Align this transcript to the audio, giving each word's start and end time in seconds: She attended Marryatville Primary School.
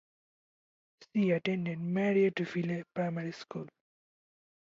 She 1.13 1.29
attended 1.29 1.77
Marryatville 1.77 2.85
Primary 2.95 3.33
School. 3.33 3.67